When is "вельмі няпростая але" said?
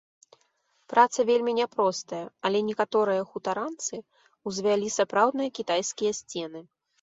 1.29-2.59